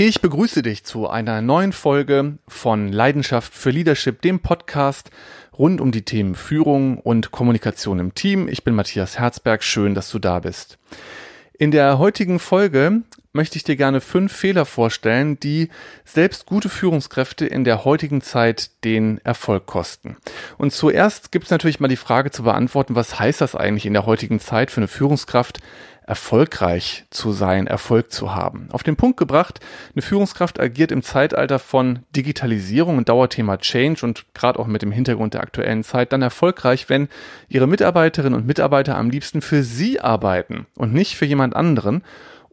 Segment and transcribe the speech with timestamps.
[0.00, 5.10] Ich begrüße dich zu einer neuen Folge von Leidenschaft für Leadership, dem Podcast
[5.58, 8.46] rund um die Themen Führung und Kommunikation im Team.
[8.46, 10.78] Ich bin Matthias Herzberg, schön, dass du da bist.
[11.58, 15.68] In der heutigen Folge möchte ich dir gerne fünf Fehler vorstellen, die
[16.04, 20.16] selbst gute Führungskräfte in der heutigen Zeit den Erfolg kosten.
[20.58, 23.94] Und zuerst gibt es natürlich mal die Frage zu beantworten, was heißt das eigentlich in
[23.94, 25.58] der heutigen Zeit für eine Führungskraft,
[26.08, 28.68] erfolgreich zu sein, Erfolg zu haben.
[28.72, 29.60] Auf den Punkt gebracht,
[29.94, 34.90] eine Führungskraft agiert im Zeitalter von Digitalisierung und Dauerthema Change und gerade auch mit dem
[34.90, 37.08] Hintergrund der aktuellen Zeit dann erfolgreich, wenn
[37.48, 42.02] ihre Mitarbeiterinnen und Mitarbeiter am liebsten für sie arbeiten und nicht für jemand anderen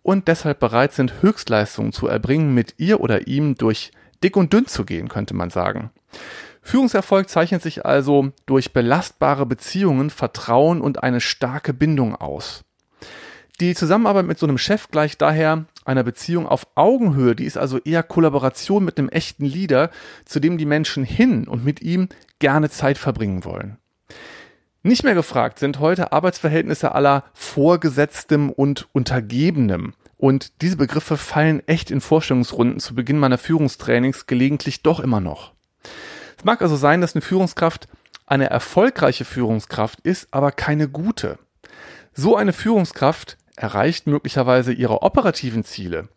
[0.03, 3.91] und deshalb bereit sind, Höchstleistungen zu erbringen, mit ihr oder ihm durch
[4.21, 5.91] dick und dünn zu gehen, könnte man sagen.
[6.61, 12.65] Führungserfolg zeichnet sich also durch belastbare Beziehungen, Vertrauen und eine starke Bindung aus.
[13.61, 17.77] Die Zusammenarbeit mit so einem Chef gleicht daher einer Beziehung auf Augenhöhe, die ist also
[17.79, 19.91] eher Kollaboration mit einem echten Leader,
[20.25, 23.77] zu dem die Menschen hin und mit ihm gerne Zeit verbringen wollen.
[24.83, 29.93] Nicht mehr gefragt sind heute Arbeitsverhältnisse aller Vorgesetztem und Untergebenem.
[30.17, 35.53] Und diese Begriffe fallen echt in Vorstellungsrunden zu Beginn meiner Führungstrainings gelegentlich doch immer noch.
[36.37, 37.87] Es mag also sein, dass eine Führungskraft
[38.25, 41.39] eine erfolgreiche Führungskraft ist, aber keine gute.
[42.13, 46.09] So eine Führungskraft erreicht möglicherweise ihre operativen Ziele.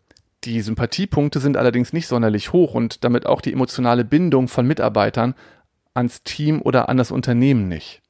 [0.45, 5.35] Die Sympathiepunkte sind allerdings nicht sonderlich hoch und damit auch die emotionale Bindung von Mitarbeitern
[5.95, 8.03] ans Team oder an das Unternehmen nicht.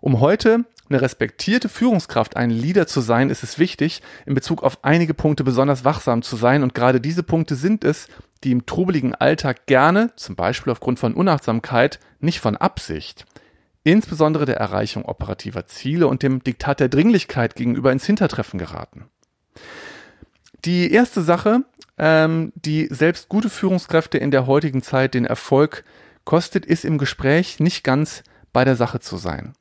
[0.00, 4.84] Um heute eine respektierte Führungskraft, ein Leader zu sein, ist es wichtig, in Bezug auf
[4.84, 6.62] einige Punkte besonders wachsam zu sein.
[6.62, 8.08] Und gerade diese Punkte sind es,
[8.44, 13.24] die im trubeligen Alltag gerne, zum Beispiel aufgrund von Unachtsamkeit, nicht von Absicht,
[13.84, 19.06] insbesondere der Erreichung operativer Ziele und dem Diktat der Dringlichkeit gegenüber ins Hintertreffen geraten.
[20.64, 21.64] Die erste Sache,
[21.98, 25.84] ähm, die selbst gute Führungskräfte in der heutigen Zeit den Erfolg
[26.24, 28.22] kostet, ist im Gespräch nicht ganz
[28.52, 29.54] bei der Sache zu sein.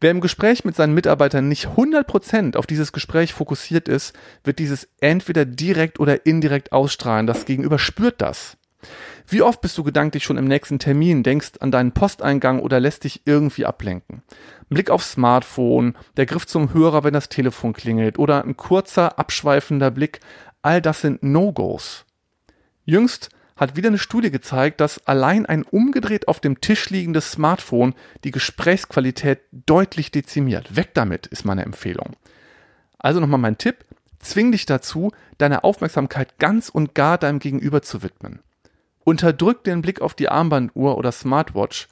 [0.00, 4.14] Wer im Gespräch mit seinen Mitarbeitern nicht 100% auf dieses Gespräch fokussiert ist,
[4.44, 7.26] wird dieses entweder direkt oder indirekt ausstrahlen.
[7.26, 8.56] Das Gegenüber spürt das.
[9.26, 13.04] Wie oft bist du gedanklich schon im nächsten Termin, denkst an deinen Posteingang oder lässt
[13.04, 14.22] dich irgendwie ablenken?
[14.68, 19.90] Blick aufs Smartphone, der Griff zum Hörer, wenn das Telefon klingelt oder ein kurzer, abschweifender
[19.90, 20.20] Blick,
[20.62, 22.04] all das sind No-Gos.
[22.84, 27.94] Jüngst hat wieder eine Studie gezeigt, dass allein ein umgedreht auf dem Tisch liegendes Smartphone
[28.24, 30.76] die Gesprächsqualität deutlich dezimiert.
[30.76, 32.16] Weg damit ist meine Empfehlung.
[32.98, 33.84] Also nochmal mein Tipp,
[34.18, 38.40] zwing dich dazu, deine Aufmerksamkeit ganz und gar deinem Gegenüber zu widmen.
[39.10, 41.88] Unterdrück den Blick auf die Armbanduhr oder Smartwatch,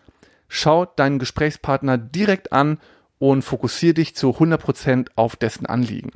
[0.46, 2.78] schau deinen Gesprächspartner direkt an
[3.18, 6.12] und fokussiere dich zu 100% auf dessen Anliegen.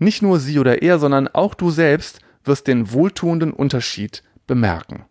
[0.00, 5.04] Nicht nur sie oder er, sondern auch du selbst wirst den wohltuenden Unterschied bemerken.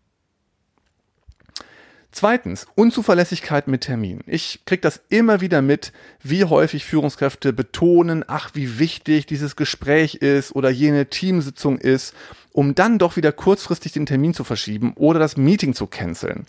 [2.11, 4.19] Zweitens, Unzuverlässigkeit mit Termin.
[4.25, 10.15] Ich krieg das immer wieder mit, wie häufig Führungskräfte betonen, ach, wie wichtig dieses Gespräch
[10.15, 12.13] ist oder jene Teamsitzung ist,
[12.51, 16.45] um dann doch wieder kurzfristig den Termin zu verschieben oder das Meeting zu canceln.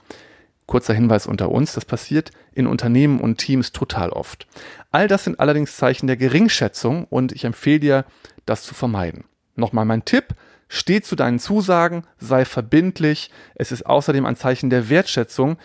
[0.66, 4.46] Kurzer Hinweis unter uns, das passiert in Unternehmen und Teams total oft.
[4.92, 8.04] All das sind allerdings Zeichen der Geringschätzung und ich empfehle dir,
[8.46, 9.24] das zu vermeiden.
[9.56, 10.34] Nochmal mein Tipp,
[10.72, 13.32] Steh zu deinen Zusagen, sei verbindlich.
[13.56, 15.58] Es ist außerdem ein Zeichen der Wertschätzung,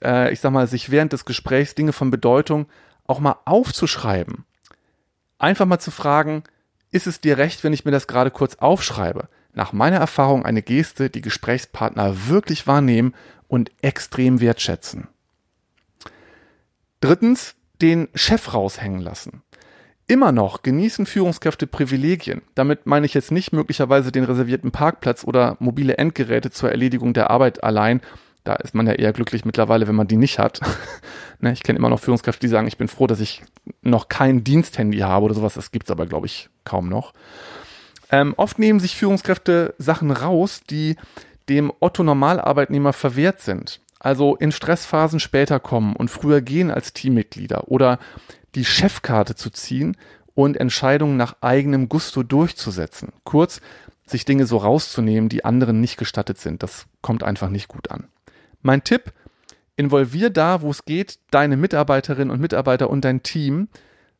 [0.00, 2.66] äh, ich sag mal, sich während des Gesprächs Dinge von Bedeutung
[3.08, 4.44] auch mal aufzuschreiben.
[5.36, 6.44] Einfach mal zu fragen,
[6.92, 9.28] ist es dir recht, wenn ich mir das gerade kurz aufschreibe?
[9.54, 13.14] Nach meiner Erfahrung eine Geste, die Gesprächspartner wirklich wahrnehmen
[13.48, 15.08] und extrem wertschätzen.
[17.00, 19.42] Drittens, den Chef raushängen lassen.
[20.06, 22.42] Immer noch genießen Führungskräfte Privilegien.
[22.54, 27.30] Damit meine ich jetzt nicht möglicherweise den reservierten Parkplatz oder mobile Endgeräte zur Erledigung der
[27.30, 28.00] Arbeit allein.
[28.44, 30.60] Da ist man ja eher glücklich mittlerweile, wenn man die nicht hat.
[31.40, 33.42] ne, ich kenne immer noch Führungskräfte, die sagen, ich bin froh, dass ich
[33.82, 35.54] noch kein Diensthandy habe oder sowas.
[35.54, 37.12] Das gibt's aber, glaube ich, kaum noch.
[38.12, 40.96] Ähm, oft nehmen sich Führungskräfte Sachen raus, die
[41.48, 43.80] dem Otto-Normalarbeitnehmer verwehrt sind.
[43.98, 47.98] Also in Stressphasen später kommen und früher gehen als Teammitglieder oder
[48.54, 49.96] die Chefkarte zu ziehen
[50.34, 53.12] und Entscheidungen nach eigenem Gusto durchzusetzen.
[53.24, 53.60] Kurz,
[54.04, 56.62] sich Dinge so rauszunehmen, die anderen nicht gestattet sind.
[56.62, 58.08] Das kommt einfach nicht gut an.
[58.60, 59.12] Mein Tipp,
[59.76, 63.68] involvier da, wo es geht, deine Mitarbeiterinnen und Mitarbeiter und dein Team.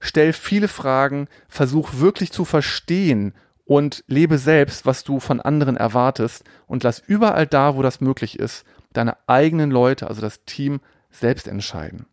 [0.00, 6.44] Stell viele Fragen, versuch wirklich zu verstehen und lebe selbst, was du von anderen erwartest
[6.66, 10.80] und lass überall da, wo das möglich ist, deine eigenen Leute, also das Team,
[11.10, 12.06] selbst entscheiden.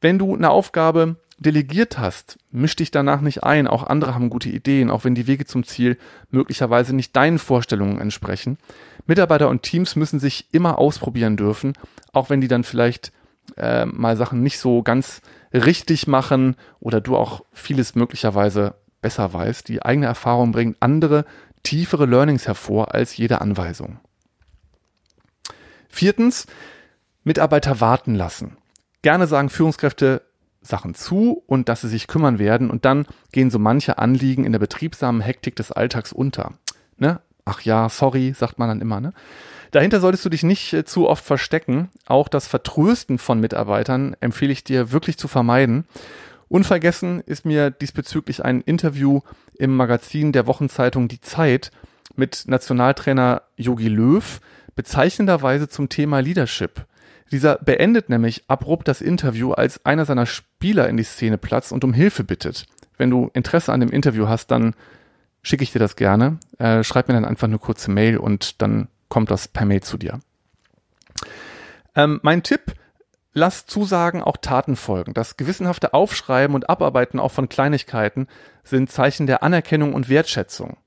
[0.00, 3.66] Wenn du eine Aufgabe delegiert hast, misch dich danach nicht ein.
[3.66, 5.98] Auch andere haben gute Ideen, auch wenn die Wege zum Ziel
[6.30, 8.58] möglicherweise nicht deinen Vorstellungen entsprechen.
[9.06, 11.74] Mitarbeiter und Teams müssen sich immer ausprobieren dürfen,
[12.12, 13.12] auch wenn die dann vielleicht
[13.56, 15.20] äh, mal Sachen nicht so ganz
[15.52, 19.68] richtig machen oder du auch vieles möglicherweise besser weißt.
[19.68, 21.24] Die eigene Erfahrung bringt andere,
[21.62, 23.98] tiefere Learnings hervor als jede Anweisung.
[25.88, 26.46] Viertens,
[27.24, 28.56] Mitarbeiter warten lassen.
[29.02, 30.22] Gerne sagen Führungskräfte
[30.60, 34.52] Sachen zu und dass sie sich kümmern werden und dann gehen so manche Anliegen in
[34.52, 36.52] der betriebsamen Hektik des Alltags unter.
[36.96, 37.20] Ne?
[37.44, 39.00] Ach ja, sorry, sagt man dann immer.
[39.00, 39.12] Ne?
[39.70, 41.90] Dahinter solltest du dich nicht äh, zu oft verstecken.
[42.06, 45.84] Auch das Vertrösten von Mitarbeitern empfehle ich dir wirklich zu vermeiden.
[46.48, 49.20] Unvergessen ist mir diesbezüglich ein Interview
[49.58, 51.70] im Magazin der Wochenzeitung Die Zeit
[52.14, 54.40] mit Nationaltrainer Yogi Löw,
[54.74, 56.86] bezeichnenderweise zum Thema Leadership.
[57.32, 61.82] Dieser beendet nämlich abrupt das Interview, als einer seiner Spieler in die Szene platzt und
[61.82, 62.66] um Hilfe bittet.
[62.96, 64.74] Wenn du Interesse an dem Interview hast, dann
[65.42, 66.38] schicke ich dir das gerne.
[66.58, 69.98] Äh, schreib mir dann einfach eine kurze Mail und dann kommt das per Mail zu
[69.98, 70.20] dir.
[71.94, 72.74] Ähm, mein Tipp,
[73.36, 75.12] lass Zusagen auch Taten folgen.
[75.12, 78.28] Das gewissenhafte Aufschreiben und Abarbeiten auch von Kleinigkeiten
[78.64, 80.78] sind Zeichen der Anerkennung und Wertschätzung.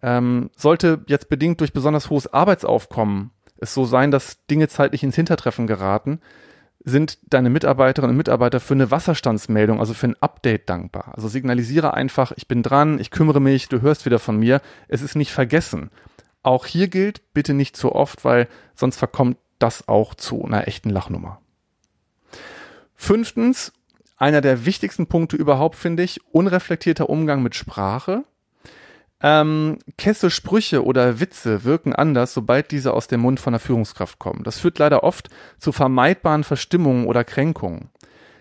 [0.00, 5.16] Ähm, sollte jetzt bedingt durch besonders hohes Arbeitsaufkommen es so sein, dass Dinge zeitlich ins
[5.16, 6.20] Hintertreffen geraten,
[6.84, 11.12] sind deine Mitarbeiterinnen und Mitarbeiter für eine Wasserstandsmeldung, also für ein Update dankbar.
[11.16, 15.02] Also signalisiere einfach, ich bin dran, ich kümmere mich, du hörst wieder von mir, es
[15.02, 15.90] ist nicht vergessen.
[16.42, 20.88] Auch hier gilt, bitte nicht zu oft, weil sonst verkommt das auch zu einer echten
[20.88, 21.40] Lachnummer.
[23.00, 23.72] Fünftens,
[24.16, 28.24] einer der wichtigsten Punkte überhaupt finde ich, unreflektierter Umgang mit Sprache.
[29.22, 34.18] Ähm, kesse Sprüche oder Witze wirken anders, sobald diese aus dem Mund von der Führungskraft
[34.18, 34.42] kommen.
[34.42, 37.90] Das führt leider oft zu vermeidbaren Verstimmungen oder Kränkungen.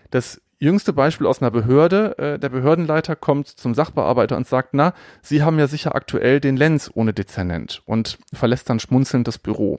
[0.10, 4.94] Das jüngste Beispiel aus einer Behörde, äh, der Behördenleiter kommt zum Sachbearbeiter und sagt, na,
[5.22, 9.78] Sie haben ja sicher aktuell den Lenz ohne Dezernent und verlässt dann schmunzelnd das Büro.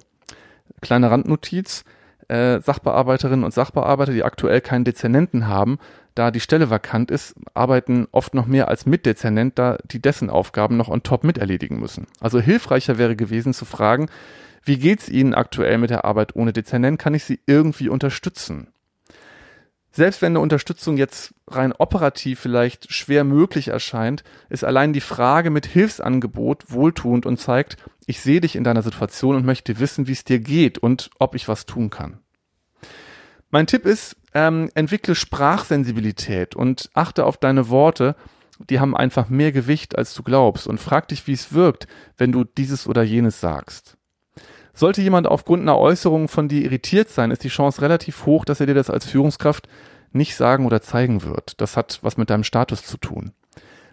[0.81, 1.85] Kleine Randnotiz,
[2.29, 5.79] äh, Sachbearbeiterinnen und Sachbearbeiter, die aktuell keinen Dezernenten haben,
[6.15, 10.77] da die Stelle vakant ist, arbeiten oft noch mehr als Mitdezernent, da die dessen Aufgaben
[10.77, 12.07] noch on top miterledigen müssen.
[12.21, 14.09] Also hilfreicher wäre gewesen zu fragen,
[14.65, 16.99] wie geht's Ihnen aktuell mit der Arbeit ohne Dezernent?
[16.99, 18.69] Kann ich Sie irgendwie unterstützen?
[19.99, 25.51] Selbst wenn eine Unterstützung jetzt rein operativ vielleicht schwer möglich erscheint, ist allein die Frage
[25.51, 30.13] mit Hilfsangebot wohltuend und zeigt, ich sehe dich in deiner Situation und möchte wissen, wie
[30.13, 32.21] es dir geht und ob ich was tun kann.
[33.51, 38.15] Mein Tipp ist, ähm, entwickle Sprachsensibilität und achte auf deine Worte.
[38.71, 42.31] Die haben einfach mehr Gewicht, als du glaubst und frag dich, wie es wirkt, wenn
[42.31, 43.99] du dieses oder jenes sagst.
[44.79, 48.61] Sollte jemand aufgrund einer Äußerung von dir irritiert sein, ist die Chance relativ hoch, dass
[48.61, 49.69] er dir das als Führungskraft
[50.13, 51.61] nicht sagen oder zeigen wird.
[51.61, 53.33] Das hat was mit deinem Status zu tun.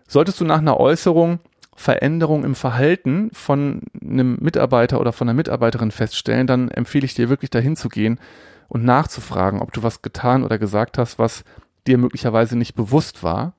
[0.07, 1.39] Solltest du nach einer Äußerung
[1.75, 7.29] Veränderung im Verhalten von einem Mitarbeiter oder von einer Mitarbeiterin feststellen, dann empfehle ich dir
[7.29, 8.19] wirklich dahin zu gehen
[8.67, 11.45] und nachzufragen, ob du was getan oder gesagt hast, was
[11.87, 13.55] dir möglicherweise nicht bewusst war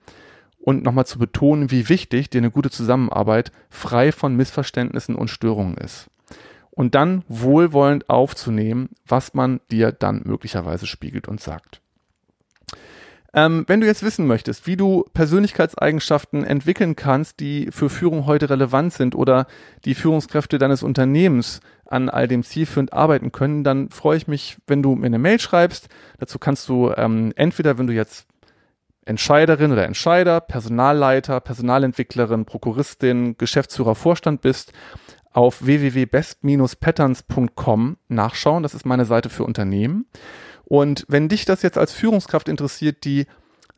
[0.58, 5.76] und nochmal zu betonen, wie wichtig dir eine gute Zusammenarbeit frei von Missverständnissen und Störungen
[5.76, 6.08] ist.
[6.76, 11.80] Und dann wohlwollend aufzunehmen, was man dir dann möglicherweise spiegelt und sagt.
[13.36, 18.48] Ähm, wenn du jetzt wissen möchtest, wie du Persönlichkeitseigenschaften entwickeln kannst, die für Führung heute
[18.48, 19.46] relevant sind oder
[19.84, 24.82] die Führungskräfte deines Unternehmens an all dem zielführend arbeiten können, dann freue ich mich, wenn
[24.82, 25.88] du mir eine Mail schreibst.
[26.18, 28.26] Dazu kannst du ähm, entweder, wenn du jetzt
[29.04, 34.72] Entscheiderin oder Entscheider, Personalleiter, Personalentwicklerin, Prokuristin, Geschäftsführer, Vorstand bist,
[35.36, 38.62] auf www.best-patterns.com nachschauen.
[38.62, 40.06] Das ist meine Seite für Unternehmen.
[40.64, 43.26] Und wenn dich das jetzt als Führungskraft interessiert, die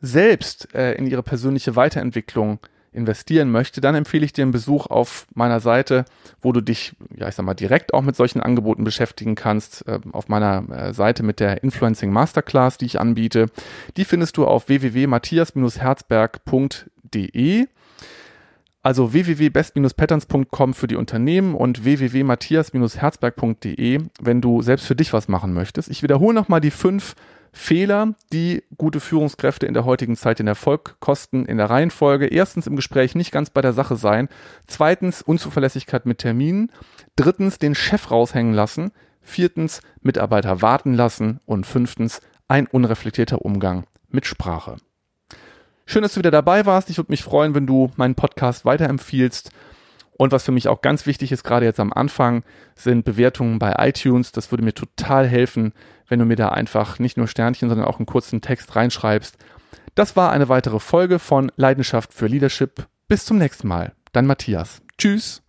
[0.00, 2.60] selbst äh, in ihre persönliche Weiterentwicklung
[2.92, 6.04] investieren möchte, dann empfehle ich dir einen Besuch auf meiner Seite,
[6.40, 9.84] wo du dich, ja, ich sag mal, direkt auch mit solchen Angeboten beschäftigen kannst.
[9.88, 13.46] Äh, auf meiner äh, Seite mit der Influencing Masterclass, die ich anbiete.
[13.96, 17.66] Die findest du auf www.matthias-herzberg.de
[18.82, 25.90] also www.best-patterns.com für die Unternehmen und www.matthias-herzberg.de, wenn du selbst für dich was machen möchtest.
[25.90, 27.14] Ich wiederhole nochmal die fünf
[27.52, 32.26] Fehler, die gute Führungskräfte in der heutigen Zeit den Erfolg kosten in der Reihenfolge.
[32.26, 34.28] Erstens im Gespräch nicht ganz bei der Sache sein.
[34.66, 36.70] Zweitens Unzuverlässigkeit mit Terminen.
[37.16, 38.92] Drittens den Chef raushängen lassen.
[39.20, 41.40] Viertens Mitarbeiter warten lassen.
[41.46, 44.76] Und fünftens ein unreflektierter Umgang mit Sprache.
[45.90, 46.90] Schön, dass du wieder dabei warst.
[46.90, 49.50] Ich würde mich freuen, wenn du meinen Podcast weiterempfiehlst.
[50.18, 52.42] Und was für mich auch ganz wichtig ist, gerade jetzt am Anfang,
[52.74, 54.30] sind Bewertungen bei iTunes.
[54.30, 55.72] Das würde mir total helfen,
[56.06, 59.38] wenn du mir da einfach nicht nur Sternchen, sondern auch einen kurzen Text reinschreibst.
[59.94, 62.86] Das war eine weitere Folge von Leidenschaft für Leadership.
[63.08, 63.94] Bis zum nächsten Mal.
[64.12, 64.82] Dein Matthias.
[64.98, 65.42] Tschüss.